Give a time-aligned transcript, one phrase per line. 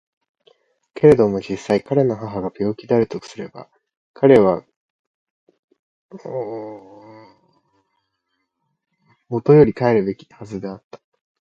[0.95, 3.69] けれども実際彼の母が病気であるとすれば
[4.13, 4.63] 彼は
[9.29, 10.99] 固より帰るべきはずであった。